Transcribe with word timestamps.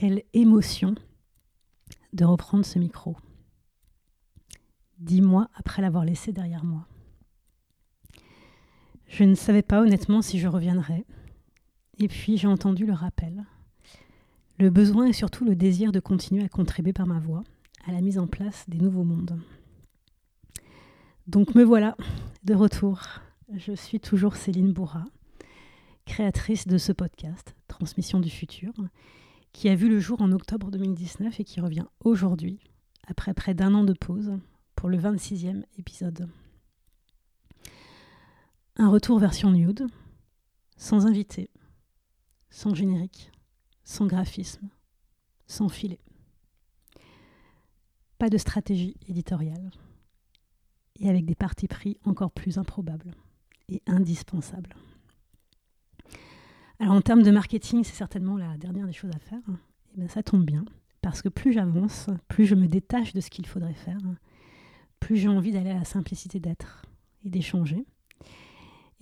Quelle 0.00 0.22
émotion 0.32 0.94
de 2.14 2.24
reprendre 2.24 2.64
ce 2.64 2.78
micro. 2.78 3.18
Dix 4.96 5.20
mois 5.20 5.50
après 5.54 5.82
l'avoir 5.82 6.06
laissé 6.06 6.32
derrière 6.32 6.64
moi. 6.64 6.86
Je 9.08 9.24
ne 9.24 9.34
savais 9.34 9.60
pas 9.60 9.82
honnêtement 9.82 10.22
si 10.22 10.38
je 10.38 10.48
reviendrais. 10.48 11.04
Et 11.98 12.08
puis 12.08 12.38
j'ai 12.38 12.46
entendu 12.46 12.86
le 12.86 12.94
rappel. 12.94 13.44
Le 14.58 14.70
besoin 14.70 15.04
et 15.04 15.12
surtout 15.12 15.44
le 15.44 15.54
désir 15.54 15.92
de 15.92 16.00
continuer 16.00 16.44
à 16.44 16.48
contribuer 16.48 16.94
par 16.94 17.06
ma 17.06 17.18
voix 17.18 17.44
à 17.84 17.92
la 17.92 18.00
mise 18.00 18.18
en 18.18 18.26
place 18.26 18.64
des 18.70 18.78
nouveaux 18.78 19.04
mondes. 19.04 19.38
Donc 21.26 21.54
me 21.54 21.62
voilà 21.62 21.94
de 22.44 22.54
retour. 22.54 23.02
Je 23.54 23.74
suis 23.74 24.00
toujours 24.00 24.36
Céline 24.36 24.72
Bourra, 24.72 25.04
créatrice 26.06 26.66
de 26.66 26.78
ce 26.78 26.92
podcast, 26.92 27.54
Transmission 27.68 28.18
du 28.18 28.30
futur, 28.30 28.72
qui 29.52 29.68
a 29.68 29.74
vu 29.74 29.88
le 29.88 29.98
jour 29.98 30.20
en 30.22 30.32
octobre 30.32 30.70
2019 30.70 31.40
et 31.40 31.44
qui 31.44 31.60
revient 31.60 31.86
aujourd'hui, 32.04 32.60
après 33.06 33.34
près 33.34 33.54
d'un 33.54 33.74
an 33.74 33.84
de 33.84 33.92
pause, 33.92 34.32
pour 34.76 34.88
le 34.88 34.98
26e 34.98 35.64
épisode. 35.78 36.28
Un 38.76 38.88
retour 38.88 39.18
version 39.18 39.50
nude, 39.50 39.86
sans 40.76 41.06
invité, 41.06 41.50
sans 42.48 42.74
générique, 42.74 43.30
sans 43.84 44.06
graphisme, 44.06 44.68
sans 45.46 45.68
filet. 45.68 46.00
Pas 48.18 48.30
de 48.30 48.38
stratégie 48.38 48.96
éditoriale. 49.08 49.70
Et 50.98 51.08
avec 51.08 51.24
des 51.24 51.34
partis 51.34 51.68
pris 51.68 51.98
encore 52.04 52.30
plus 52.30 52.58
improbables 52.58 53.14
et 53.68 53.82
indispensables. 53.86 54.74
Alors 56.80 56.94
en 56.94 57.02
termes 57.02 57.22
de 57.22 57.30
marketing, 57.30 57.84
c'est 57.84 57.94
certainement 57.94 58.38
la 58.38 58.56
dernière 58.56 58.86
des 58.86 58.94
choses 58.94 59.10
à 59.14 59.18
faire. 59.18 59.42
Et 59.92 59.98
bien 59.98 60.08
ça 60.08 60.22
tombe 60.22 60.44
bien, 60.44 60.64
parce 61.02 61.20
que 61.20 61.28
plus 61.28 61.52
j'avance, 61.52 62.08
plus 62.26 62.46
je 62.46 62.54
me 62.54 62.66
détache 62.66 63.12
de 63.12 63.20
ce 63.20 63.28
qu'il 63.28 63.46
faudrait 63.46 63.74
faire, 63.74 63.98
plus 64.98 65.16
j'ai 65.16 65.28
envie 65.28 65.52
d'aller 65.52 65.70
à 65.70 65.78
la 65.78 65.84
simplicité 65.84 66.40
d'être 66.40 66.86
et 67.24 67.28
d'échanger, 67.28 67.84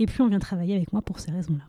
et 0.00 0.06
plus 0.06 0.22
on 0.22 0.28
vient 0.28 0.40
travailler 0.40 0.74
avec 0.74 0.92
moi 0.92 1.02
pour 1.02 1.20
ces 1.20 1.30
raisons-là. 1.30 1.64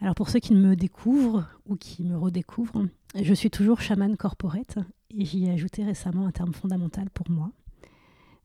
Alors 0.00 0.16
pour 0.16 0.28
ceux 0.30 0.40
qui 0.40 0.54
me 0.54 0.74
découvrent 0.74 1.46
ou 1.66 1.76
qui 1.76 2.02
me 2.02 2.18
redécouvrent, 2.18 2.86
je 3.14 3.34
suis 3.34 3.50
toujours 3.50 3.80
chaman 3.80 4.16
corporate 4.16 4.78
et 5.10 5.24
j'y 5.24 5.46
ai 5.46 5.52
ajouté 5.52 5.84
récemment 5.84 6.26
un 6.26 6.32
terme 6.32 6.52
fondamental 6.52 7.08
pour 7.10 7.30
moi. 7.30 7.52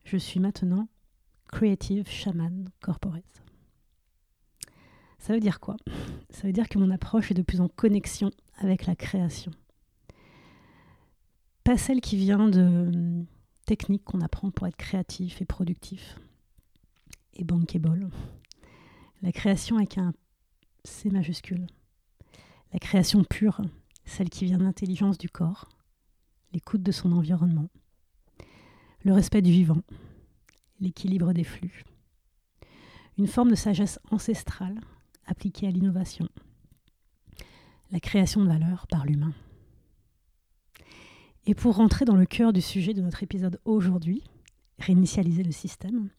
Je 0.04 0.16
suis 0.16 0.38
maintenant 0.38 0.88
creative 1.48 2.08
shaman 2.08 2.68
corporate. 2.80 3.42
Ça 5.30 5.34
veut 5.34 5.40
dire 5.40 5.60
quoi? 5.60 5.76
Ça 6.30 6.48
veut 6.48 6.52
dire 6.52 6.68
que 6.68 6.76
mon 6.76 6.90
approche 6.90 7.30
est 7.30 7.34
de 7.34 7.42
plus 7.42 7.60
en 7.60 7.68
connexion 7.68 8.32
avec 8.56 8.86
la 8.86 8.96
création. 8.96 9.52
Pas 11.62 11.78
celle 11.78 12.00
qui 12.00 12.16
vient 12.16 12.48
de 12.48 12.60
hum, 12.60 13.26
techniques 13.64 14.02
qu'on 14.02 14.22
apprend 14.22 14.50
pour 14.50 14.66
être 14.66 14.76
créatif 14.76 15.40
et 15.40 15.44
productif 15.44 16.18
et 17.34 17.44
bankable. 17.44 18.10
La 19.22 19.30
création 19.30 19.76
avec 19.76 19.98
un 19.98 20.14
C 20.82 21.10
majuscule. 21.10 21.68
La 22.72 22.80
création 22.80 23.22
pure, 23.22 23.62
celle 24.04 24.30
qui 24.30 24.46
vient 24.46 24.58
de 24.58 24.64
l'intelligence 24.64 25.16
du 25.16 25.28
corps, 25.28 25.68
l'écoute 26.52 26.82
de 26.82 26.90
son 26.90 27.12
environnement, 27.12 27.68
le 29.04 29.12
respect 29.12 29.42
du 29.42 29.52
vivant, 29.52 29.82
l'équilibre 30.80 31.32
des 31.32 31.44
flux. 31.44 31.84
Une 33.16 33.28
forme 33.28 33.50
de 33.50 33.54
sagesse 33.54 34.00
ancestrale 34.10 34.80
appliquée 35.30 35.68
à 35.68 35.70
l'innovation, 35.70 36.28
la 37.90 38.00
création 38.00 38.42
de 38.42 38.48
valeur 38.48 38.86
par 38.88 39.06
l'humain. 39.06 39.32
Et 41.46 41.54
pour 41.54 41.76
rentrer 41.76 42.04
dans 42.04 42.16
le 42.16 42.26
cœur 42.26 42.52
du 42.52 42.60
sujet 42.60 42.94
de 42.94 43.00
notre 43.00 43.22
épisode 43.22 43.60
aujourd'hui, 43.64 44.22
réinitialiser 44.78 45.42
le 45.42 45.52
système, 45.52 46.10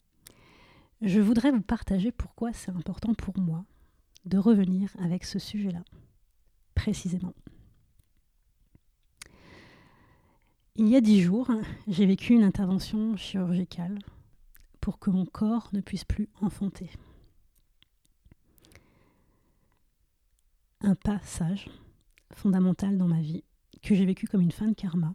je 1.00 1.20
voudrais 1.20 1.50
vous 1.50 1.62
partager 1.62 2.12
pourquoi 2.12 2.52
c'est 2.52 2.70
important 2.70 3.14
pour 3.14 3.38
moi 3.38 3.64
de 4.24 4.38
revenir 4.38 4.90
avec 4.98 5.24
ce 5.24 5.38
sujet-là, 5.38 5.82
précisément. 6.74 7.34
Il 10.76 10.88
y 10.88 10.96
a 10.96 11.00
dix 11.00 11.20
jours, 11.20 11.50
j'ai 11.86 12.06
vécu 12.06 12.32
une 12.32 12.44
intervention 12.44 13.16
chirurgicale 13.16 13.98
pour 14.80 14.98
que 14.98 15.10
mon 15.10 15.26
corps 15.26 15.68
ne 15.72 15.80
puisse 15.80 16.04
plus 16.04 16.28
enfanter. 16.40 16.90
Un 20.92 20.94
passage 20.94 21.70
fondamental 22.34 22.98
dans 22.98 23.08
ma 23.08 23.20
vie 23.22 23.44
que 23.82 23.94
j'ai 23.94 24.04
vécu 24.04 24.26
comme 24.26 24.42
une 24.42 24.52
fin 24.52 24.68
de 24.68 24.74
karma 24.74 25.14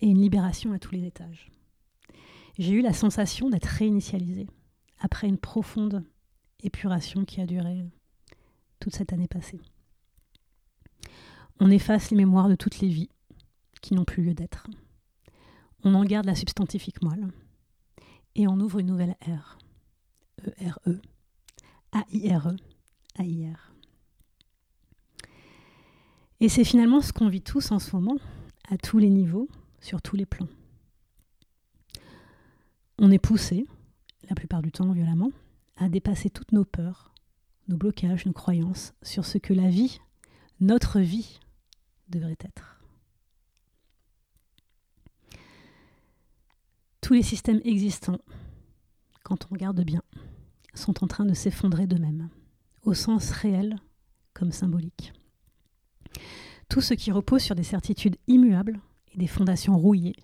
et 0.00 0.08
une 0.08 0.20
libération 0.20 0.72
à 0.72 0.80
tous 0.80 0.92
les 0.92 1.06
étages. 1.06 1.52
J'ai 2.58 2.72
eu 2.72 2.82
la 2.82 2.92
sensation 2.92 3.48
d'être 3.48 3.66
réinitialisée 3.66 4.48
après 4.98 5.28
une 5.28 5.38
profonde 5.38 6.04
épuration 6.64 7.24
qui 7.24 7.40
a 7.40 7.46
duré 7.46 7.84
toute 8.80 8.96
cette 8.96 9.12
année 9.12 9.28
passée. 9.28 9.60
On 11.60 11.70
efface 11.70 12.10
les 12.10 12.16
mémoires 12.16 12.48
de 12.48 12.56
toutes 12.56 12.80
les 12.80 12.88
vies 12.88 13.10
qui 13.82 13.94
n'ont 13.94 14.04
plus 14.04 14.24
lieu 14.24 14.34
d'être. 14.34 14.66
On 15.84 15.94
en 15.94 16.04
garde 16.04 16.26
la 16.26 16.34
substantifique 16.34 17.02
moelle 17.02 17.28
et 18.34 18.48
on 18.48 18.58
ouvre 18.58 18.80
une 18.80 18.88
nouvelle 18.88 19.16
ère. 19.20 19.58
E-R-E, 20.44 21.00
A-I-R-E, 21.92 22.56
A-I-R. 23.16 23.73
Et 26.44 26.50
c'est 26.50 26.64
finalement 26.64 27.00
ce 27.00 27.10
qu'on 27.10 27.30
vit 27.30 27.40
tous 27.40 27.72
en 27.72 27.78
ce 27.78 27.96
moment, 27.96 28.18
à 28.68 28.76
tous 28.76 28.98
les 28.98 29.08
niveaux, 29.08 29.48
sur 29.80 30.02
tous 30.02 30.14
les 30.14 30.26
plans. 30.26 30.50
On 32.98 33.10
est 33.10 33.18
poussé, 33.18 33.64
la 34.28 34.34
plupart 34.34 34.60
du 34.60 34.70
temps 34.70 34.92
violemment, 34.92 35.30
à 35.78 35.88
dépasser 35.88 36.28
toutes 36.28 36.52
nos 36.52 36.66
peurs, 36.66 37.14
nos 37.68 37.78
blocages, 37.78 38.26
nos 38.26 38.34
croyances 38.34 38.92
sur 39.00 39.24
ce 39.24 39.38
que 39.38 39.54
la 39.54 39.70
vie, 39.70 40.00
notre 40.60 41.00
vie, 41.00 41.40
devrait 42.10 42.36
être. 42.40 42.78
Tous 47.00 47.14
les 47.14 47.22
systèmes 47.22 47.62
existants, 47.64 48.20
quand 49.22 49.46
on 49.46 49.54
regarde 49.54 49.82
bien, 49.82 50.02
sont 50.74 51.02
en 51.02 51.06
train 51.06 51.24
de 51.24 51.32
s'effondrer 51.32 51.86
d'eux-mêmes, 51.86 52.28
au 52.82 52.92
sens 52.92 53.30
réel 53.30 53.78
comme 54.34 54.52
symbolique. 54.52 55.14
Tout 56.68 56.80
ce 56.80 56.94
qui 56.94 57.12
repose 57.12 57.42
sur 57.42 57.54
des 57.54 57.62
certitudes 57.62 58.16
immuables 58.26 58.80
et 59.12 59.18
des 59.18 59.26
fondations 59.26 59.78
rouillées, 59.78 60.16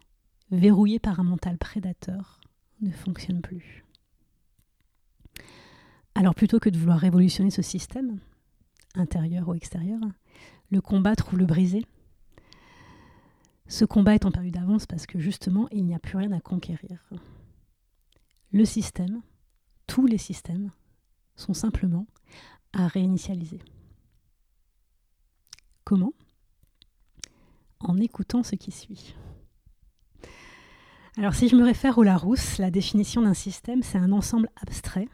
verrouillées 0.51 0.99
par 0.99 1.21
un 1.21 1.25
mental 1.25 1.59
prédateur, 1.59 2.41
ne 2.81 2.91
fonctionne 2.91 3.41
plus. 3.41 3.85
Alors 6.15 6.35
plutôt 6.35 6.59
que 6.59 6.71
de 6.71 6.79
vouloir 6.79 6.99
révolutionner 6.99 7.51
ce 7.51 7.63
système, 7.63 8.19
intérieur 8.95 9.49
ou 9.49 9.55
extérieur, 9.55 10.01
le 10.71 10.81
combattre 10.81 11.33
ou 11.33 11.37
le 11.37 11.47
briser, 11.47 11.85
ce 13.69 13.85
combat 13.85 14.17
est 14.17 14.27
en 14.27 14.33
perdu 14.33 14.51
d'avance 14.51 14.87
parce 14.87 15.07
que 15.07 15.21
justement, 15.21 15.69
il 15.71 15.85
n'y 15.85 15.95
a 15.95 16.01
plus 16.01 16.19
rien 16.19 16.33
à 16.33 16.41
conquérir. 16.41 17.09
Le 18.51 18.65
système, 18.65 19.23
tous 19.87 20.07
les 20.07 20.19
systèmes, 20.19 20.73
sont 21.37 21.55
simplement 21.55 22.07
à 22.73 22.89
réinitialiser. 22.89 23.61
Comment? 25.85 26.13
En 27.81 27.99
écoutant 27.99 28.43
ce 28.43 28.57
qui 28.57 28.71
suit. 28.71 29.15
Alors 31.17 31.35
si 31.35 31.49
je 31.49 31.57
me 31.57 31.65
réfère 31.65 31.99
au 31.99 32.03
Larousse, 32.03 32.59
la 32.59 32.71
définition 32.71 33.23
d'un 33.23 33.35
système, 33.35 33.83
c'est 33.83 33.99
un 33.99 34.13
ensemble 34.13 34.49
abstrait 34.61 35.09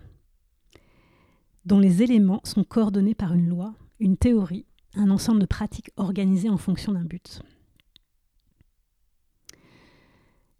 dont 1.64 1.80
les 1.80 2.02
éléments 2.02 2.40
sont 2.44 2.64
coordonnés 2.64 3.14
par 3.14 3.34
une 3.34 3.48
loi, 3.48 3.74
une 3.98 4.16
théorie, 4.16 4.66
un 4.94 5.10
ensemble 5.10 5.40
de 5.40 5.46
pratiques 5.46 5.90
organisées 5.96 6.48
en 6.48 6.58
fonction 6.58 6.92
d'un 6.92 7.04
but. 7.04 7.42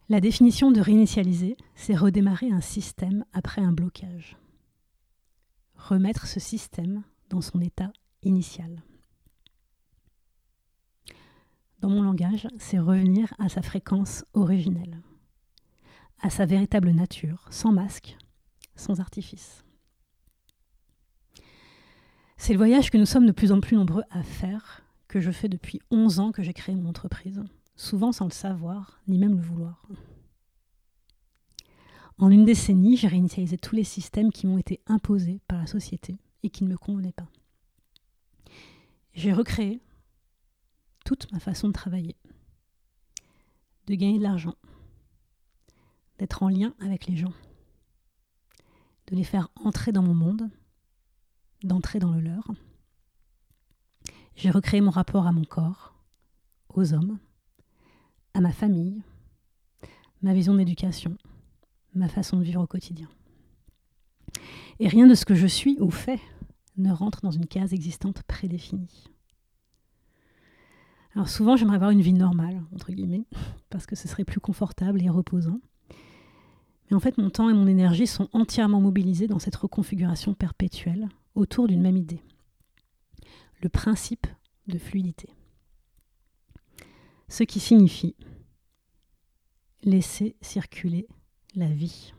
La 0.09 0.21
définition 0.21 0.71
de 0.71 0.81
réinitialiser, 0.81 1.57
c'est 1.75 1.97
redémarrer 1.97 2.51
un 2.51 2.61
système 2.61 3.25
après 3.33 3.63
un 3.63 3.73
blocage. 3.73 4.37
Remettre 5.75 6.27
ce 6.27 6.41
système 6.41 7.03
dans 7.29 7.41
son 7.41 7.61
état 7.61 7.93
initial 8.23 8.83
dans 11.81 11.91
mon 11.91 12.03
langage, 12.03 12.49
c'est 12.59 12.79
revenir 12.79 13.35
à 13.39 13.49
sa 13.49 13.63
fréquence 13.63 14.25
originelle, 14.35 15.03
à 16.21 16.31
sa 16.31 16.47
véritable 16.47 16.91
nature, 16.91 17.47
sans 17.51 17.73
masque, 17.73 18.17
sans 18.77 19.01
artifice. 19.01 19.65
C'est 22.37 22.53
le 22.53 22.59
voyage 22.59 22.91
que 22.91 22.99
nous 22.99 23.07
sommes 23.07 23.27
de 23.27 23.33
plus 23.33 23.53
en 23.53 23.61
plus 23.61 23.77
nombreux 23.77 24.05
à 24.11 24.23
faire, 24.23 24.83
que 25.09 25.21
je 25.21 25.31
fais 25.31 25.49
depuis 25.49 25.81
11 25.91 26.21
ans 26.21 26.33
que 26.33 26.43
j'ai 26.43 26.53
créé 26.53 26.75
mon 26.75 26.89
entreprise, 26.89 27.43
souvent 27.77 28.13
sans 28.13 28.27
le 28.27 28.33
savoir, 28.33 29.01
ni 29.09 29.19
même 29.19 29.37
le 29.37 29.43
vouloir. 29.43 29.87
En 32.19 32.31
une 32.31 32.45
décennie, 32.45 32.97
j'ai 32.97 33.09
réinitialisé 33.09 33.59
tous 33.59 33.75
les 33.75 33.85
systèmes 33.85 34.33
qui 34.33 34.47
m'ont 34.47 34.59
été 34.59 34.81
imposés 34.87 35.41
par 35.49 35.59
la 35.59 35.67
société 35.67 36.17
et 36.43 36.51
qui 36.51 36.65
ne 36.65 36.71
me 36.71 36.79
convenaient 36.79 37.13
pas. 37.13 37.29
J'ai 39.13 39.33
recréé 39.33 39.81
toute 41.07 41.31
ma 41.33 41.39
façon 41.39 41.69
de 41.69 41.73
travailler, 41.73 42.17
de 43.87 43.95
gagner 43.95 44.19
de 44.19 44.25
l'argent, 44.25 44.57
d'être 46.19 46.43
en 46.43 46.49
lien 46.49 46.75
avec 46.81 47.07
les 47.07 47.17
gens, 47.17 47.33
de 49.07 49.15
les 49.15 49.23
faire 49.23 49.49
entrer 49.55 49.93
dans 49.93 50.03
mon 50.03 50.15
monde, 50.15 50.51
d'entrer 51.63 52.01
dans 52.01 52.11
le 52.11 52.21
leur. 52.21 52.51
J'ai 54.35 54.51
recréé 54.51 54.81
mon 54.81 54.91
rapport 54.91 55.29
à 55.29 55.33
mon 55.33 55.45
corps, 55.45 55.95
aux 56.75 56.93
hommes, 56.93 57.21
à 58.35 58.41
ma 58.41 58.53
famille, 58.53 59.01
ma 60.23 60.35
vision 60.35 60.57
d'éducation, 60.57 61.17
ma 61.95 62.09
façon 62.09 62.37
de 62.37 62.43
vivre 62.43 62.63
au 62.63 62.67
quotidien. 62.67 63.09
Et 64.81 64.89
rien 64.89 65.07
de 65.07 65.15
ce 65.15 65.25
que 65.25 65.37
je 65.37 65.47
suis 65.47 65.79
ou 65.81 65.93
fais 65.93 66.21
ne 66.77 66.91
rentre 66.91 67.21
dans 67.23 67.31
une 67.31 67.47
case 67.47 67.73
existante 67.73 68.25
prédéfinie. 68.25 69.05
Alors 71.17 71.31
souvent, 71.31 71.57
j'aimerais 71.57 71.77
avoir 71.77 71.91
une 71.91 72.03
vie 72.03 72.13
normale, 72.13 72.63
entre 72.75 72.93
guillemets, 72.93 73.25
parce 73.71 73.87
que 73.87 73.97
ce 73.97 74.07
serait 74.07 74.27
plus 74.27 74.39
confortable 74.39 75.03
et 75.03 75.09
reposant. 75.09 75.61
Mais 76.91 76.97
en 76.97 77.01
fait, 77.01 77.17
mon 77.17 77.31
temps 77.31 77.49
et 77.49 77.55
mon 77.55 77.67
énergie 77.67 78.07
sont 78.07 78.29
entièrement 78.35 78.83
mobilisés 78.83 79.27
dans 79.27 79.39
cette 79.39 79.57
reconfiguration 79.57 80.35
perpétuelle 80.35 81.09
autour 81.35 81.69
d'une 81.69 81.81
même 81.81 81.97
idée. 81.97 82.21
Le 83.63 83.71
principe 83.71 84.27
de 84.67 84.77
fluidité. 84.77 85.31
Ce 87.29 87.45
qui 87.45 87.61
signifie 87.61 88.15
laisser 89.85 90.37
circuler 90.43 91.09
la 91.55 91.69
vie. 91.69 92.13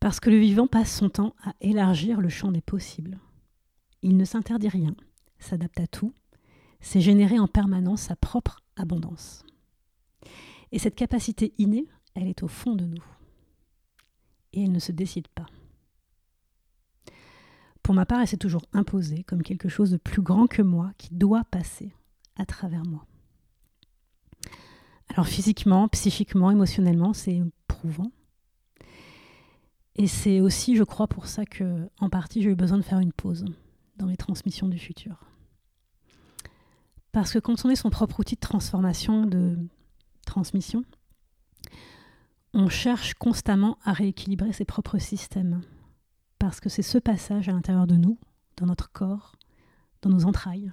Parce 0.00 0.20
que 0.20 0.30
le 0.30 0.38
vivant 0.38 0.66
passe 0.66 0.96
son 0.96 1.10
temps 1.10 1.34
à 1.44 1.52
élargir 1.60 2.22
le 2.22 2.30
champ 2.30 2.50
des 2.50 2.62
possibles. 2.62 3.18
Il 4.02 4.16
ne 4.16 4.24
s'interdit 4.24 4.68
rien, 4.68 4.94
s'adapte 5.38 5.80
à 5.80 5.86
tout, 5.86 6.12
c'est 6.80 7.00
générer 7.00 7.38
en 7.38 7.46
permanence 7.46 8.02
sa 8.02 8.16
propre 8.16 8.60
abondance. 8.76 9.44
Et 10.72 10.78
cette 10.78 10.94
capacité 10.94 11.52
innée, 11.58 11.86
elle 12.14 12.28
est 12.28 12.42
au 12.42 12.48
fond 12.48 12.74
de 12.74 12.86
nous. 12.86 13.04
Et 14.52 14.64
elle 14.64 14.72
ne 14.72 14.78
se 14.78 14.92
décide 14.92 15.28
pas. 15.28 15.46
Pour 17.82 17.94
ma 17.94 18.06
part, 18.06 18.20
elle 18.20 18.28
s'est 18.28 18.36
toujours 18.36 18.64
imposée 18.72 19.24
comme 19.24 19.42
quelque 19.42 19.68
chose 19.68 19.90
de 19.90 19.96
plus 19.96 20.22
grand 20.22 20.46
que 20.46 20.62
moi 20.62 20.92
qui 20.96 21.14
doit 21.14 21.44
passer 21.44 21.92
à 22.36 22.46
travers 22.46 22.84
moi. 22.84 23.06
Alors 25.08 25.26
physiquement, 25.26 25.88
psychiquement, 25.88 26.50
émotionnellement, 26.50 27.12
c'est 27.12 27.42
prouvant. 27.66 28.12
Et 29.96 30.06
c'est 30.06 30.40
aussi, 30.40 30.76
je 30.76 30.84
crois, 30.84 31.08
pour 31.08 31.26
ça 31.26 31.44
que, 31.44 31.90
en 31.98 32.08
partie, 32.08 32.42
j'ai 32.42 32.50
eu 32.50 32.54
besoin 32.54 32.78
de 32.78 32.82
faire 32.82 33.00
une 33.00 33.12
pause 33.12 33.44
dans 34.00 34.06
les 34.06 34.16
transmissions 34.16 34.68
du 34.68 34.78
futur. 34.78 35.26
Parce 37.12 37.32
que 37.32 37.38
quand 37.38 37.64
on 37.64 37.70
est 37.70 37.76
son 37.76 37.90
propre 37.90 38.20
outil 38.20 38.36
de 38.36 38.40
transformation, 38.40 39.26
de 39.26 39.58
transmission, 40.26 40.84
on 42.54 42.68
cherche 42.68 43.14
constamment 43.14 43.78
à 43.84 43.92
rééquilibrer 43.92 44.52
ses 44.52 44.64
propres 44.64 44.98
systèmes. 44.98 45.60
Parce 46.38 46.60
que 46.60 46.68
c'est 46.68 46.82
ce 46.82 46.98
passage 46.98 47.48
à 47.48 47.52
l'intérieur 47.52 47.86
de 47.86 47.96
nous, 47.96 48.18
dans 48.56 48.66
notre 48.66 48.90
corps, 48.90 49.36
dans 50.02 50.10
nos 50.10 50.24
entrailles, 50.24 50.72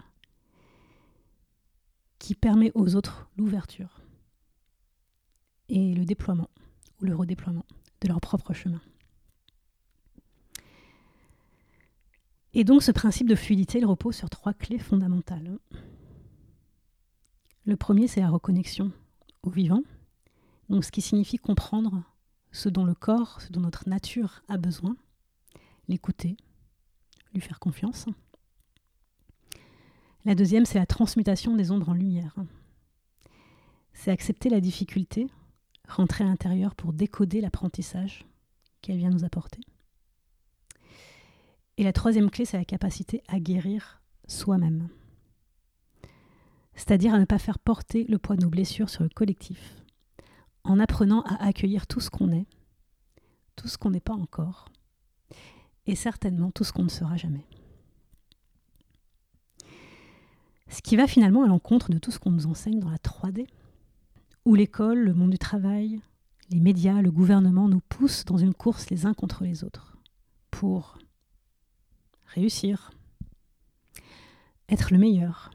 qui 2.20 2.34
permet 2.34 2.72
aux 2.76 2.96
autres 2.96 3.30
l'ouverture 3.38 4.02
et 5.70 5.94
le 5.94 6.06
déploiement 6.06 6.50
ou 7.02 7.06
le 7.06 7.16
redéploiement 7.16 7.66
de 8.02 8.08
leur 8.08 8.22
propre 8.22 8.54
chemin. 8.54 8.82
Et 12.54 12.64
donc 12.64 12.82
ce 12.84 12.92
principe 12.92 13.28
de 13.28 13.36
fluidité, 13.36 13.80
il 13.80 13.86
repose 13.86 14.16
sur 14.16 14.30
trois 14.30 14.54
clés 14.54 14.80
fondamentales. 14.80 15.58
Le 17.66 17.76
premier, 17.76 18.08
c'est 18.08 18.22
la 18.22 18.30
reconnexion 18.30 18.92
au 19.44 19.50
vivant, 19.50 19.82
donc 20.70 20.86
ce 20.86 20.92
qui 20.92 21.02
signifie 21.02 21.38
comprendre 21.38 22.04
ce 22.52 22.70
dont 22.70 22.86
le 22.86 22.96
corps, 22.96 23.42
ce 23.42 23.52
dont 23.52 23.60
notre 23.60 23.90
nature 23.90 24.42
a 24.48 24.58
besoin, 24.58 24.96
l'écouter, 25.88 26.38
lui 27.34 27.42
faire 27.42 27.60
confiance. 27.60 28.06
La 30.26 30.36
deuxième, 30.36 30.66
c'est 30.66 30.80
la 30.80 30.86
transmutation 30.86 31.56
des 31.56 31.72
ombres 31.72 31.90
en 31.90 31.94
lumière. 31.94 32.36
C'est 33.94 34.12
accepter 34.12 34.50
la 34.50 34.62
difficulté, 34.62 35.28
rentrer 35.88 36.24
à 36.24 36.28
l'intérieur 36.28 36.76
pour 36.76 36.94
décoder 36.94 37.42
l'apprentissage 37.42 38.26
qu'elle 38.82 38.98
vient 38.98 39.10
nous 39.10 39.24
apporter. 39.24 39.62
Et 41.78 41.84
la 41.84 41.94
troisième 41.94 42.32
clé, 42.32 42.44
c'est 42.46 42.58
la 42.58 42.66
capacité 42.66 43.22
à 43.28 43.40
guérir 43.40 44.02
soi-même. 44.28 44.90
C'est-à-dire 46.74 47.14
à 47.14 47.20
ne 47.20 47.26
pas 47.26 47.40
faire 47.40 47.60
porter 47.60 48.06
le 48.06 48.18
poids 48.18 48.36
de 48.36 48.44
nos 48.44 48.50
blessures 48.50 48.90
sur 48.90 49.04
le 49.04 49.10
collectif, 49.10 49.76
en 50.64 50.80
apprenant 50.80 51.22
à 51.22 51.46
accueillir 51.46 51.88
tout 51.88 52.00
ce 52.00 52.10
qu'on 52.10 52.32
est, 52.32 52.48
tout 53.56 53.68
ce 53.68 53.78
qu'on 53.78 53.92
n'est 53.92 54.00
pas 54.00 54.14
encore, 54.14 54.70
et 55.86 55.96
certainement 55.96 56.52
tout 56.52 56.64
ce 56.64 56.74
qu'on 56.74 56.84
ne 56.84 56.90
sera 56.90 57.16
jamais. 57.16 57.46
Ce 60.70 60.82
qui 60.82 60.96
va 60.96 61.08
finalement 61.08 61.44
à 61.44 61.48
l'encontre 61.48 61.92
de 61.92 61.98
tout 61.98 62.12
ce 62.12 62.20
qu'on 62.20 62.32
nous 62.32 62.48
enseigne 62.48 62.80
dans 62.80 62.90
la 62.90 62.98
3D, 62.98 63.48
où 64.46 64.56
l'école, 64.56 65.00
le 65.00 65.14
monde 65.14 65.32
du 65.32 65.38
travail, 65.38 66.02
les 66.50 66.60
médias, 66.60 67.02
le 67.02 67.12
gouvernement 67.12 67.68
nous 67.68 67.82
poussent 67.82 68.26
dans 68.26 68.38
une 68.38 68.54
course 68.54 68.90
les 68.90 69.06
uns 69.06 69.14
contre 69.14 69.44
les 69.44 69.64
autres, 69.64 69.98
pour 70.52 70.98
réussir, 72.28 72.92
être 74.70 74.92
le 74.92 75.00
meilleur, 75.00 75.52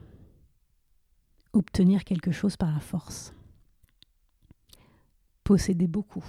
obtenir 1.53 2.03
quelque 2.03 2.31
chose 2.31 2.57
par 2.57 2.71
la 2.71 2.79
force, 2.79 3.33
posséder 5.43 5.87
beaucoup, 5.87 6.25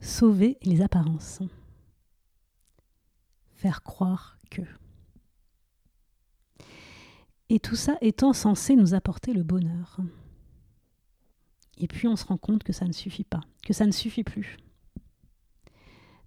sauver 0.00 0.58
les 0.62 0.80
apparences, 0.80 1.40
faire 3.52 3.82
croire 3.82 4.38
que. 4.50 4.62
Et 7.50 7.60
tout 7.60 7.76
ça 7.76 7.98
étant 8.00 8.32
censé 8.32 8.76
nous 8.76 8.94
apporter 8.94 9.32
le 9.32 9.42
bonheur. 9.42 9.98
Et 11.76 11.88
puis 11.88 12.06
on 12.06 12.16
se 12.16 12.24
rend 12.24 12.36
compte 12.36 12.62
que 12.62 12.72
ça 12.72 12.86
ne 12.86 12.92
suffit 12.92 13.24
pas, 13.24 13.40
que 13.64 13.72
ça 13.72 13.86
ne 13.86 13.92
suffit 13.92 14.24
plus 14.24 14.56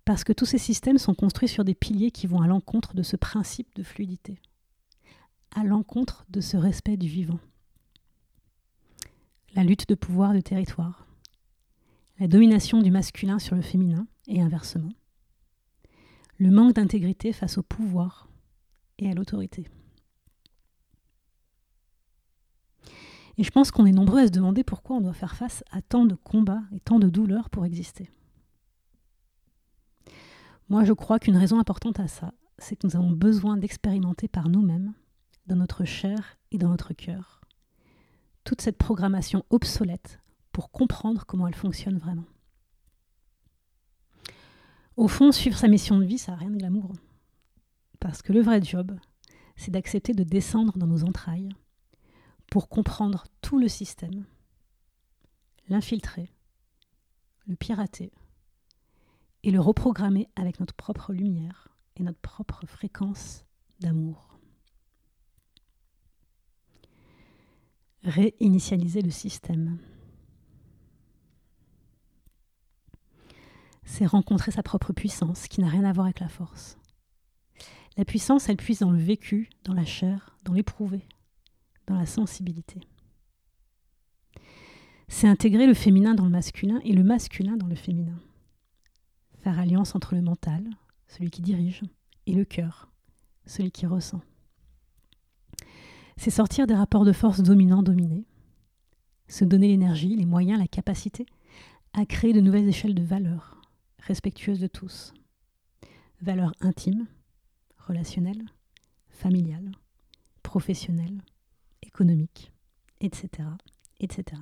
parce 0.05 0.23
que 0.23 0.33
tous 0.33 0.45
ces 0.45 0.57
systèmes 0.57 0.97
sont 0.97 1.13
construits 1.13 1.47
sur 1.47 1.63
des 1.63 1.75
piliers 1.75 2.11
qui 2.11 2.27
vont 2.27 2.41
à 2.41 2.47
l'encontre 2.47 2.93
de 2.93 3.03
ce 3.03 3.15
principe 3.15 3.73
de 3.75 3.83
fluidité, 3.83 4.39
à 5.55 5.63
l'encontre 5.63 6.25
de 6.29 6.41
ce 6.41 6.57
respect 6.57 6.97
du 6.97 7.07
vivant. 7.07 7.39
La 9.55 9.63
lutte 9.63 9.87
de 9.87 9.95
pouvoir 9.95 10.33
de 10.33 10.41
territoire, 10.41 11.05
la 12.19 12.27
domination 12.27 12.81
du 12.81 12.91
masculin 12.91 13.39
sur 13.39 13.55
le 13.55 13.61
féminin 13.61 14.07
et 14.27 14.41
inversement, 14.41 14.91
le 16.37 16.51
manque 16.51 16.73
d'intégrité 16.73 17.31
face 17.31 17.57
au 17.57 17.63
pouvoir 17.63 18.27
et 18.97 19.09
à 19.09 19.13
l'autorité. 19.13 19.67
Et 23.37 23.43
je 23.43 23.51
pense 23.51 23.71
qu'on 23.71 23.85
est 23.85 23.91
nombreux 23.91 24.19
à 24.19 24.27
se 24.27 24.31
demander 24.31 24.63
pourquoi 24.63 24.97
on 24.97 25.01
doit 25.01 25.13
faire 25.13 25.35
face 25.35 25.63
à 25.71 25.81
tant 25.81 26.05
de 26.05 26.15
combats 26.15 26.61
et 26.71 26.79
tant 26.79 26.99
de 26.99 27.09
douleurs 27.09 27.49
pour 27.49 27.65
exister. 27.65 28.09
Moi, 30.69 30.83
je 30.85 30.93
crois 30.93 31.19
qu'une 31.19 31.37
raison 31.37 31.59
importante 31.59 31.99
à 31.99 32.07
ça, 32.07 32.33
c'est 32.57 32.75
que 32.75 32.87
nous 32.87 32.95
avons 32.95 33.11
besoin 33.11 33.57
d'expérimenter 33.57 34.27
par 34.27 34.49
nous-mêmes, 34.49 34.93
dans 35.47 35.55
notre 35.55 35.83
chair 35.83 36.37
et 36.51 36.57
dans 36.57 36.69
notre 36.69 36.93
cœur, 36.93 37.41
toute 38.43 38.61
cette 38.61 38.77
programmation 38.77 39.45
obsolète 39.49 40.19
pour 40.51 40.71
comprendre 40.71 41.25
comment 41.25 41.47
elle 41.47 41.55
fonctionne 41.55 41.97
vraiment. 41.97 42.25
Au 44.95 45.07
fond, 45.07 45.31
suivre 45.31 45.57
sa 45.57 45.67
mission 45.67 45.97
de 45.97 46.05
vie, 46.05 46.17
ça 46.17 46.33
n'a 46.33 46.37
rien 46.37 46.51
de 46.51 46.57
glamour. 46.57 46.93
Parce 47.99 48.21
que 48.21 48.31
le 48.31 48.41
vrai 48.41 48.61
job, 48.61 48.95
c'est 49.55 49.71
d'accepter 49.71 50.13
de 50.13 50.23
descendre 50.23 50.77
dans 50.77 50.87
nos 50.87 51.03
entrailles 51.03 51.49
pour 52.51 52.69
comprendre 52.69 53.25
tout 53.41 53.57
le 53.57 53.67
système, 53.67 54.25
l'infiltrer, 55.69 56.29
le 57.47 57.55
pirater, 57.55 58.11
et 59.43 59.51
le 59.51 59.59
reprogrammer 59.59 60.29
avec 60.35 60.59
notre 60.59 60.73
propre 60.73 61.13
lumière 61.13 61.67
et 61.97 62.03
notre 62.03 62.19
propre 62.19 62.65
fréquence 62.65 63.45
d'amour. 63.79 64.39
Réinitialiser 68.03 69.01
le 69.01 69.11
système. 69.11 69.77
C'est 73.83 74.05
rencontrer 74.05 74.51
sa 74.51 74.63
propre 74.63 74.93
puissance 74.93 75.47
qui 75.47 75.61
n'a 75.61 75.69
rien 75.69 75.83
à 75.83 75.93
voir 75.93 76.05
avec 76.05 76.19
la 76.19 76.29
force. 76.29 76.77
La 77.95 78.05
puissance, 78.05 78.49
elle 78.49 78.57
puise 78.57 78.79
dans 78.79 78.91
le 78.91 78.97
vécu, 78.97 79.49
dans 79.65 79.73
la 79.73 79.85
chair, 79.85 80.37
dans 80.43 80.53
l'éprouvé, 80.53 81.07
dans 81.85 81.95
la 81.95 82.05
sensibilité. 82.05 82.81
C'est 85.09 85.27
intégrer 85.27 85.67
le 85.67 85.75
féminin 85.75 86.15
dans 86.15 86.25
le 86.25 86.31
masculin 86.31 86.79
et 86.83 86.93
le 86.93 87.03
masculin 87.03 87.55
dans 87.55 87.67
le 87.67 87.75
féminin 87.75 88.19
faire 89.43 89.59
alliance 89.59 89.93
entre 89.93 90.15
le 90.15 90.21
mental, 90.21 90.63
celui 91.07 91.29
qui 91.29 91.41
dirige, 91.41 91.81
et 92.27 92.33
le 92.33 92.45
cœur, 92.45 92.89
celui 93.45 93.71
qui 93.71 93.85
ressent. 93.85 94.21
C'est 96.15 96.31
sortir 96.31 96.65
des 96.65 96.75
rapports 96.75 97.03
de 97.03 97.11
force 97.11 97.41
dominants-dominés, 97.41 98.25
se 99.27 99.43
donner 99.43 99.67
l'énergie, 99.67 100.15
les 100.15 100.25
moyens, 100.25 100.59
la 100.59 100.67
capacité 100.67 101.25
à 101.91 102.05
créer 102.05 102.31
de 102.31 102.39
nouvelles 102.39 102.69
échelles 102.69 102.95
de 102.95 103.03
valeurs, 103.03 103.61
respectueuses 103.99 104.59
de 104.59 104.67
tous. 104.67 105.13
Valeurs 106.21 106.53
intimes, 106.61 107.05
relationnelles, 107.77 108.45
familiales, 109.09 109.71
professionnelles, 110.41 111.21
économiques, 111.81 112.53
etc., 113.01 113.49
etc. 113.99 114.41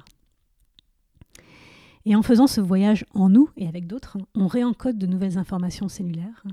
Et 2.05 2.15
en 2.15 2.21
faisant 2.23 2.47
ce 2.47 2.61
voyage 2.61 3.05
en 3.13 3.29
nous 3.29 3.49
et 3.57 3.67
avec 3.67 3.85
d'autres, 3.87 4.17
on 4.33 4.47
réencode 4.47 4.97
de 4.97 5.05
nouvelles 5.05 5.37
informations 5.37 5.87
cellulaires, 5.87 6.43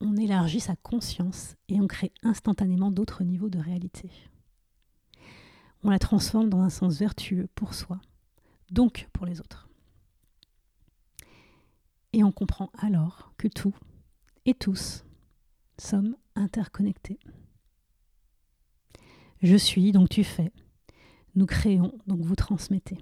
on 0.00 0.16
élargit 0.16 0.60
sa 0.60 0.76
conscience 0.76 1.56
et 1.68 1.80
on 1.80 1.86
crée 1.86 2.12
instantanément 2.22 2.90
d'autres 2.90 3.24
niveaux 3.24 3.50
de 3.50 3.58
réalité. 3.58 4.10
On 5.82 5.90
la 5.90 5.98
transforme 5.98 6.48
dans 6.48 6.60
un 6.60 6.70
sens 6.70 6.98
vertueux 6.98 7.48
pour 7.54 7.74
soi, 7.74 8.00
donc 8.70 9.08
pour 9.12 9.26
les 9.26 9.40
autres. 9.40 9.68
Et 12.12 12.24
on 12.24 12.32
comprend 12.32 12.70
alors 12.78 13.32
que 13.36 13.48
tout 13.48 13.74
et 14.46 14.54
tous 14.54 15.04
sommes 15.78 16.16
interconnectés. 16.36 17.18
Je 19.42 19.56
suis, 19.56 19.92
donc 19.92 20.08
tu 20.08 20.24
fais. 20.24 20.52
Nous 21.34 21.46
créons, 21.46 21.92
donc 22.06 22.20
vous 22.20 22.36
transmettez. 22.36 22.96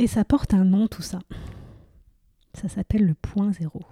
Et 0.00 0.06
ça 0.06 0.24
porte 0.24 0.54
un 0.54 0.64
nom 0.64 0.88
tout 0.88 1.02
ça. 1.02 1.18
Ça 2.54 2.70
s'appelle 2.70 3.04
le 3.04 3.12
point 3.12 3.52
zéro. 3.52 3.82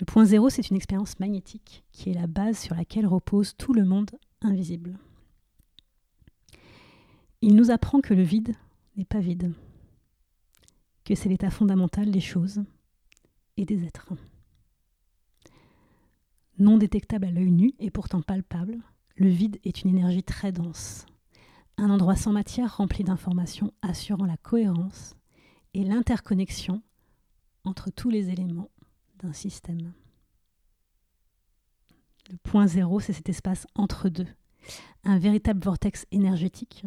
Le 0.00 0.06
point 0.06 0.24
zéro, 0.24 0.48
c'est 0.48 0.70
une 0.70 0.76
expérience 0.76 1.20
magnétique 1.20 1.84
qui 1.92 2.08
est 2.08 2.14
la 2.14 2.26
base 2.26 2.58
sur 2.58 2.74
laquelle 2.74 3.06
repose 3.06 3.58
tout 3.58 3.74
le 3.74 3.84
monde 3.84 4.10
invisible. 4.40 4.98
Il 7.42 7.56
nous 7.56 7.70
apprend 7.70 8.00
que 8.00 8.14
le 8.14 8.22
vide 8.22 8.54
n'est 8.96 9.04
pas 9.04 9.20
vide, 9.20 9.52
que 11.04 11.14
c'est 11.14 11.28
l'état 11.28 11.50
fondamental 11.50 12.10
des 12.10 12.20
choses 12.20 12.64
et 13.58 13.66
des 13.66 13.84
êtres. 13.84 14.14
Non 16.58 16.78
détectable 16.78 17.26
à 17.26 17.30
l'œil 17.30 17.52
nu 17.52 17.74
et 17.80 17.90
pourtant 17.90 18.22
palpable, 18.22 18.78
le 19.16 19.28
vide 19.28 19.60
est 19.62 19.82
une 19.82 19.90
énergie 19.90 20.22
très 20.22 20.52
dense, 20.52 21.04
un 21.76 21.90
endroit 21.90 22.16
sans 22.16 22.32
matière 22.32 22.76
rempli 22.76 23.04
d'informations 23.04 23.72
assurant 23.82 24.26
la 24.26 24.36
cohérence 24.36 25.16
et 25.74 25.84
l'interconnexion 25.84 26.82
entre 27.64 27.90
tous 27.90 28.10
les 28.10 28.30
éléments 28.30 28.70
d'un 29.18 29.32
système. 29.32 29.92
Le 32.30 32.36
point 32.38 32.66
zéro, 32.66 33.00
c'est 33.00 33.12
cet 33.12 33.28
espace 33.28 33.66
entre 33.74 34.08
deux, 34.08 34.26
un 35.04 35.18
véritable 35.18 35.62
vortex 35.62 36.06
énergétique, 36.10 36.84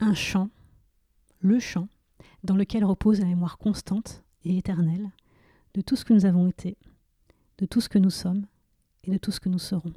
un 0.00 0.14
champ, 0.14 0.50
le 1.40 1.58
champ, 1.60 1.88
dans 2.42 2.56
lequel 2.56 2.84
repose 2.84 3.20
la 3.20 3.26
mémoire 3.26 3.58
constante 3.58 4.24
et 4.44 4.56
éternelle 4.56 5.10
de 5.74 5.80
tout 5.80 5.96
ce 5.96 6.04
que 6.04 6.14
nous 6.14 6.24
avons 6.24 6.48
été, 6.48 6.76
de 7.58 7.66
tout 7.66 7.80
ce 7.80 7.88
que 7.88 7.98
nous 7.98 8.10
sommes 8.10 8.46
et 9.04 9.10
de 9.10 9.18
tout 9.18 9.30
ce 9.30 9.40
que 9.40 9.48
nous 9.48 9.58
serons 9.58 9.92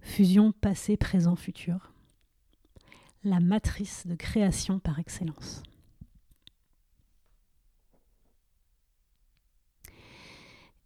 fusion 0.00 0.52
passé, 0.52 0.96
présent, 0.96 1.36
futur, 1.36 1.92
la 3.24 3.40
matrice 3.40 4.06
de 4.06 4.14
création 4.14 4.78
par 4.78 4.98
excellence. 4.98 5.62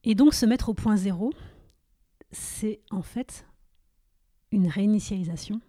Et 0.05 0.15
donc 0.15 0.35
se 0.35 0.47
mettre 0.47 0.69
au 0.69 0.75
point 0.75 0.97
zéro, 0.97 1.33
c'est 2.33 2.81
en 2.91 3.03
fait 3.03 3.47
une 4.51 4.67
réinitialisation, 4.67 5.61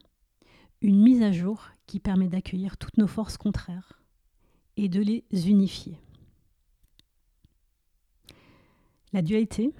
une 0.81 1.01
mise 1.01 1.21
à 1.21 1.31
jour 1.31 1.69
qui 1.85 1.99
permet 1.99 2.27
d'accueillir 2.27 2.77
toutes 2.77 2.97
nos 2.97 3.07
forces 3.07 3.37
contraires 3.37 4.01
et 4.75 4.89
de 4.89 5.01
les 5.01 5.49
unifier. 5.49 5.99
La 9.11 9.21
dualité, 9.21 9.75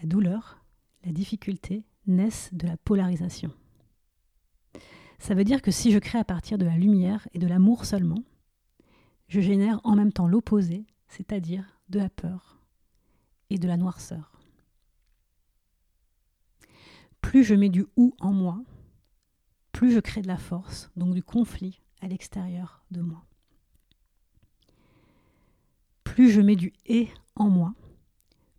la 0.00 0.08
douleur, 0.08 0.60
la 1.04 1.12
difficulté, 1.12 1.84
naissent 2.06 2.52
de 2.52 2.66
la 2.66 2.76
polarisation. 2.76 3.52
Ça 5.18 5.34
veut 5.34 5.44
dire 5.44 5.62
que 5.62 5.70
si 5.70 5.92
je 5.92 5.98
crée 5.98 6.18
à 6.18 6.24
partir 6.24 6.58
de 6.58 6.64
la 6.64 6.76
lumière 6.76 7.28
et 7.32 7.38
de 7.38 7.46
l'amour 7.46 7.84
seulement, 7.84 8.24
je 9.28 9.40
génère 9.40 9.80
en 9.84 9.94
même 9.94 10.12
temps 10.12 10.26
l'opposé, 10.26 10.84
c'est-à-dire 11.08 11.78
de 11.88 12.00
la 12.00 12.10
peur 12.10 12.58
et 13.48 13.58
de 13.58 13.68
la 13.68 13.76
noirceur. 13.76 14.32
Plus 17.20 17.44
je 17.44 17.54
mets 17.54 17.68
du 17.68 17.86
ou 17.96 18.14
en 18.18 18.32
moi, 18.32 18.62
plus 19.70 19.92
je 19.92 20.00
crée 20.00 20.22
de 20.22 20.28
la 20.28 20.38
force, 20.38 20.90
donc 20.96 21.14
du 21.14 21.22
conflit 21.22 21.80
à 22.00 22.08
l'extérieur 22.08 22.84
de 22.90 23.00
moi. 23.00 23.24
Plus 26.02 26.30
je 26.30 26.40
mets 26.40 26.56
du 26.56 26.72
et 26.86 27.08
en 27.36 27.48
moi, 27.48 27.74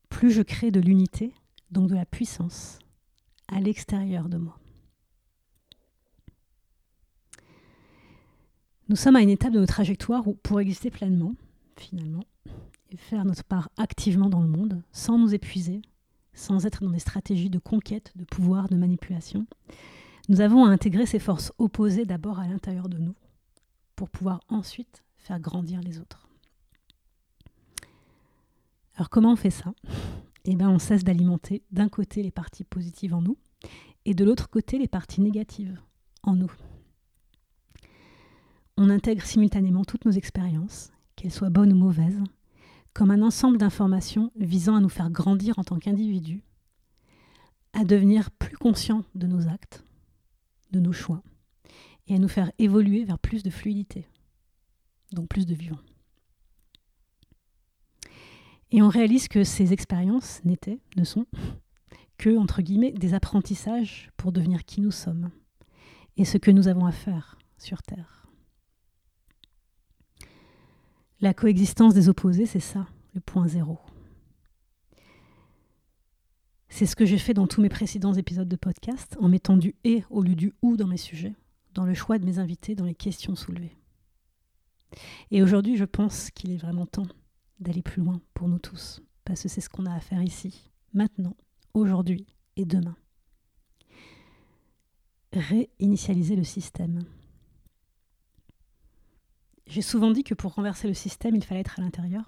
plus 0.09 0.31
je 0.31 0.41
crée 0.41 0.71
de 0.71 0.79
l'unité, 0.79 1.33
donc 1.71 1.89
de 1.89 1.95
la 1.95 2.05
puissance 2.05 2.79
à 3.53 3.59
l'extérieur 3.59 4.29
de 4.29 4.37
moi. 4.37 4.57
Nous 8.89 8.95
sommes 8.95 9.15
à 9.15 9.21
une 9.21 9.29
étape 9.29 9.53
de 9.53 9.59
notre 9.59 9.73
trajectoire 9.73 10.27
où, 10.27 10.33
pour 10.33 10.59
exister 10.59 10.89
pleinement, 10.89 11.35
finalement, 11.77 12.25
et 12.89 12.97
faire 12.97 13.25
notre 13.25 13.43
part 13.43 13.69
activement 13.77 14.29
dans 14.29 14.41
le 14.41 14.47
monde, 14.47 14.81
sans 14.91 15.17
nous 15.17 15.33
épuiser, 15.33 15.81
sans 16.33 16.65
être 16.65 16.83
dans 16.83 16.89
des 16.89 16.99
stratégies 16.99 17.49
de 17.49 17.59
conquête, 17.59 18.11
de 18.15 18.25
pouvoir, 18.25 18.67
de 18.69 18.75
manipulation, 18.75 19.45
nous 20.29 20.41
avons 20.41 20.65
à 20.65 20.69
intégrer 20.69 21.05
ces 21.05 21.19
forces 21.19 21.51
opposées 21.57 22.05
d'abord 22.05 22.39
à 22.39 22.47
l'intérieur 22.47 22.89
de 22.89 22.97
nous, 22.97 23.15
pour 23.95 24.09
pouvoir 24.09 24.41
ensuite 24.49 25.03
faire 25.17 25.39
grandir 25.39 25.79
les 25.81 25.99
autres. 25.99 26.27
Alors 28.95 29.09
comment 29.09 29.33
on 29.33 29.37
fait 29.37 29.49
ça? 29.49 29.73
Eh 30.45 30.55
bien, 30.55 30.69
on 30.69 30.79
cesse 30.79 31.03
d'alimenter 31.03 31.63
d'un 31.71 31.89
côté 31.89 32.21
les 32.21 32.31
parties 32.31 32.63
positives 32.63 33.13
en 33.13 33.21
nous 33.21 33.37
et 34.05 34.13
de 34.13 34.25
l'autre 34.25 34.49
côté 34.49 34.77
les 34.77 34.87
parties 34.87 35.21
négatives 35.21 35.79
en 36.23 36.35
nous. 36.35 36.51
On 38.77 38.89
intègre 38.89 39.23
simultanément 39.23 39.85
toutes 39.85 40.05
nos 40.05 40.11
expériences, 40.11 40.91
qu'elles 41.15 41.31
soient 41.31 41.49
bonnes 41.49 41.73
ou 41.73 41.77
mauvaises, 41.77 42.21
comme 42.93 43.11
un 43.11 43.21
ensemble 43.21 43.57
d'informations 43.57 44.31
visant 44.35 44.75
à 44.75 44.81
nous 44.81 44.89
faire 44.89 45.09
grandir 45.09 45.57
en 45.59 45.63
tant 45.63 45.79
qu'individus, 45.79 46.43
à 47.73 47.83
devenir 47.83 48.31
plus 48.31 48.57
conscients 48.57 49.03
de 49.15 49.27
nos 49.27 49.47
actes, 49.47 49.83
de 50.71 50.79
nos 50.79 50.93
choix, 50.93 51.23
et 52.07 52.15
à 52.15 52.19
nous 52.19 52.27
faire 52.27 52.51
évoluer 52.59 53.03
vers 53.03 53.19
plus 53.19 53.43
de 53.43 53.49
fluidité, 53.49 54.07
donc 55.11 55.27
plus 55.27 55.45
de 55.45 55.55
vivant. 55.55 55.79
Et 58.71 58.81
on 58.81 58.89
réalise 58.89 59.27
que 59.27 59.43
ces 59.43 59.71
expériences 59.71 60.43
n'étaient, 60.43 60.79
ne 60.97 61.03
sont, 61.03 61.27
que, 62.17 62.37
entre 62.37 62.61
guillemets, 62.61 62.91
des 62.91 63.13
apprentissages 63.13 64.11
pour 64.17 64.31
devenir 64.31 64.65
qui 64.65 64.81
nous 64.81 64.91
sommes 64.91 65.31
et 66.17 66.25
ce 66.25 66.37
que 66.37 66.51
nous 66.51 66.67
avons 66.67 66.85
à 66.85 66.91
faire 66.91 67.37
sur 67.57 67.81
Terre. 67.81 68.27
La 71.21 71.33
coexistence 71.33 71.93
des 71.93 72.09
opposés, 72.09 72.45
c'est 72.45 72.59
ça, 72.59 72.87
le 73.13 73.21
point 73.21 73.47
zéro. 73.47 73.79
C'est 76.67 76.85
ce 76.85 76.95
que 76.95 77.05
j'ai 77.05 77.17
fait 77.17 77.33
dans 77.33 77.47
tous 77.47 77.61
mes 77.61 77.69
précédents 77.69 78.13
épisodes 78.13 78.49
de 78.49 78.55
podcast, 78.55 79.15
en 79.19 79.29
mettant 79.29 79.57
du 79.57 79.75
et 79.83 80.03
au 80.09 80.21
lieu 80.21 80.35
du 80.35 80.53
ou 80.61 80.75
dans 80.75 80.87
mes 80.87 80.97
sujets, 80.97 81.35
dans 81.73 81.85
le 81.85 81.93
choix 81.93 82.17
de 82.17 82.25
mes 82.25 82.39
invités, 82.39 82.75
dans 82.75 82.85
les 82.85 82.95
questions 82.95 83.35
soulevées. 83.35 83.77
Et 85.31 85.41
aujourd'hui, 85.43 85.77
je 85.77 85.85
pense 85.85 86.31
qu'il 86.31 86.51
est 86.51 86.57
vraiment 86.57 86.85
temps 86.85 87.07
d'aller 87.59 87.83
plus 87.83 88.01
loin 88.01 88.21
pour 88.33 88.47
nous 88.47 88.59
tous, 88.59 89.01
parce 89.23 89.43
que 89.43 89.49
c'est 89.49 89.61
ce 89.61 89.69
qu'on 89.69 89.85
a 89.85 89.93
à 89.93 89.99
faire 89.99 90.23
ici, 90.23 90.71
maintenant, 90.93 91.37
aujourd'hui 91.73 92.27
et 92.55 92.65
demain. 92.65 92.95
Réinitialiser 95.33 96.35
le 96.35 96.43
système. 96.43 97.05
J'ai 99.65 99.81
souvent 99.81 100.11
dit 100.11 100.23
que 100.23 100.33
pour 100.33 100.53
renverser 100.53 100.87
le 100.87 100.93
système, 100.93 101.35
il 101.35 101.43
fallait 101.43 101.61
être 101.61 101.79
à 101.79 101.81
l'intérieur. 101.81 102.25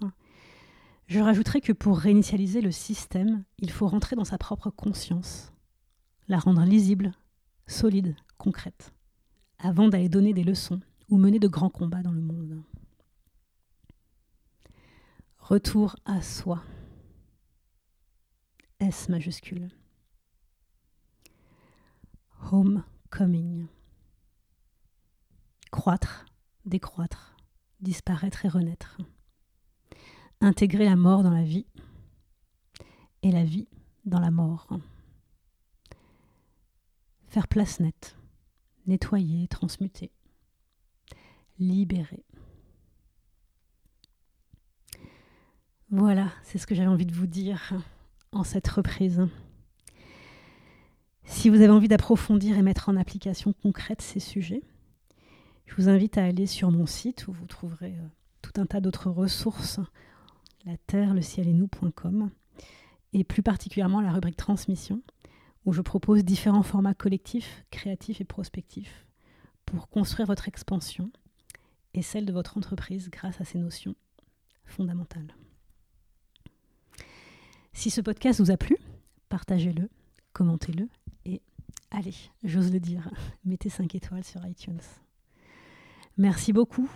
Je 1.08 1.20
rajouterais 1.20 1.62
que 1.62 1.74
pour 1.74 2.00
réinitialiser 2.00 2.62
le 2.62 2.72
système, 2.72 3.44
il 3.60 3.70
faut 3.70 3.88
rentrer 3.88 4.16
dans 4.16 4.26
sa 4.26 4.40
propre 4.40 4.72
conscience, 4.72 5.54
la 6.28 6.40
rendre 6.40 6.64
lisible, 6.64 7.12
solide, 7.68 8.16
concrète, 8.38 8.94
avant 9.60 9.88
d'aller 9.88 10.10
donner 10.10 10.34
des 10.34 10.44
leçons 10.44 10.80
ou 11.10 11.18
mener 11.18 11.38
de 11.38 11.48
grands 11.48 11.70
combats 11.70 12.02
dans 12.02 12.12
le 12.12 12.22
monde. 12.22 12.64
Retour 15.38 15.96
à 16.06 16.24
soi. 16.24 16.64
S 18.88 19.10
majuscule. 19.10 19.70
Homecoming. 22.52 23.66
Croître, 25.72 26.26
décroître, 26.66 27.36
disparaître 27.82 28.46
et 28.46 28.48
renaître. 28.48 29.00
intégrer 30.40 30.86
la 30.86 30.96
mort 30.96 31.24
dans 31.24 31.32
la 31.32 31.44
vie 31.44 31.66
et 33.24 33.32
la 33.32 33.44
vie 33.44 33.68
dans 34.06 34.20
la 34.20 34.30
mort. 34.30 34.68
Faire 37.28 37.48
place 37.48 37.80
nette, 37.80 38.16
nettoyer, 38.86 39.48
transmuter, 39.48 40.12
libérer. 41.58 42.24
Voilà, 45.90 46.32
c'est 46.44 46.60
ce 46.60 46.68
que 46.68 46.76
j'avais 46.76 46.88
envie 46.88 47.08
de 47.08 47.16
vous 47.16 47.26
dire 47.26 47.74
cette 48.44 48.68
reprise. 48.68 49.28
Si 51.24 51.50
vous 51.50 51.62
avez 51.62 51.70
envie 51.70 51.88
d'approfondir 51.88 52.58
et 52.58 52.62
mettre 52.62 52.90
en 52.90 52.96
application 52.96 53.54
concrète 53.54 54.02
ces 54.02 54.20
sujets, 54.20 54.62
je 55.66 55.76
vous 55.76 55.90
invite 55.90 56.18
à 56.18 56.24
aller 56.24 56.46
sur 56.46 56.72
mon 56.72 56.86
site 56.86 57.28
où 57.28 57.32
vous 57.32 57.48
trouverez 57.48 57.96
euh, 57.98 58.08
tout 58.42 58.62
un 58.62 58.66
tas 58.66 58.82
d'autres 58.82 59.10
ressources, 59.10 59.80
la 60.66 60.78
terre, 60.78 61.14
le 61.14 61.22
ciel 61.22 61.48
et 61.48 61.54
nous.com, 61.54 62.30
et 63.14 63.24
plus 63.24 63.42
particulièrement 63.42 64.02
la 64.02 64.12
rubrique 64.12 64.38
transmission, 64.38 65.02
où 65.66 65.74
je 65.74 65.82
propose 65.82 66.24
différents 66.24 66.64
formats 66.64 66.94
collectifs, 66.94 67.66
créatifs 67.72 68.22
et 68.22 68.26
prospectifs 68.26 69.08
pour 69.66 69.90
construire 69.90 70.28
votre 70.28 70.48
expansion 70.48 71.12
et 71.96 72.04
celle 72.04 72.26
de 72.26 72.34
votre 72.34 72.58
entreprise 72.58 73.10
grâce 73.10 73.42
à 73.42 73.46
ces 73.46 73.58
notions 73.58 73.96
fondamentales. 74.66 75.34
Si 77.76 77.90
ce 77.90 78.00
podcast 78.00 78.40
vous 78.40 78.52
a 78.52 78.58
plu, 78.58 78.78
partagez-le, 79.28 79.90
commentez-le 80.32 80.88
et 81.26 81.42
allez, 81.92 82.16
j'ose 82.42 82.72
le 82.72 82.80
dire, 82.80 83.12
mettez 83.46 83.70
5 83.70 83.94
étoiles 83.94 84.24
sur 84.24 84.44
iTunes. 84.48 84.80
Merci 86.18 86.54
beaucoup 86.54 86.90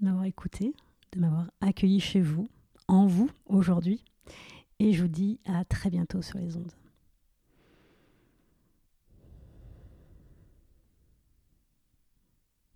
de 0.00 0.06
m'avoir 0.06 0.24
écouté, 0.24 0.74
de 1.12 1.20
m'avoir 1.20 1.50
accueilli 1.60 2.00
chez 2.00 2.20
vous, 2.20 2.48
en 2.88 3.06
vous 3.06 3.30
aujourd'hui, 3.46 4.04
et 4.80 4.92
je 4.92 5.02
vous 5.02 5.08
dis 5.08 5.38
à 5.46 5.64
très 5.64 5.88
bientôt 5.88 6.20
sur 6.20 6.38
les 6.38 6.56
ondes. 6.56 6.72